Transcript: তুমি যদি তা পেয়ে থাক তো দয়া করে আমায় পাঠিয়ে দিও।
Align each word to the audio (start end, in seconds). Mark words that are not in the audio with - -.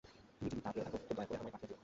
তুমি 0.37 0.49
যদি 0.51 0.59
তা 0.65 0.69
পেয়ে 0.75 0.87
থাক 0.93 1.01
তো 1.07 1.11
দয়া 1.17 1.27
করে 1.29 1.39
আমায় 1.41 1.53
পাঠিয়ে 1.53 1.69
দিও। 1.69 1.77